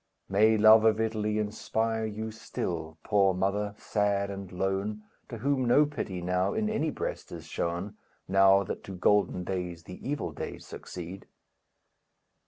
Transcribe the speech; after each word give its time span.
May 0.27 0.57
love 0.57 0.83
of 0.83 0.99
Italy 0.99 1.37
inspire 1.37 2.05
you 2.05 2.31
still, 2.31 2.97
Poor 3.03 3.35
mother, 3.35 3.75
sad 3.77 4.31
and 4.31 4.51
lone, 4.51 5.03
To 5.29 5.37
whom 5.37 5.65
no 5.65 5.85
pity 5.85 6.21
now 6.23 6.55
In 6.55 6.71
any 6.71 6.89
breast 6.89 7.31
is 7.31 7.45
shown, 7.45 7.97
Now, 8.27 8.63
that 8.63 8.83
to 8.85 8.95
golden 8.95 9.43
days 9.43 9.83
the 9.83 9.99
evil 10.09 10.31
days 10.31 10.65
succeed. 10.65 11.27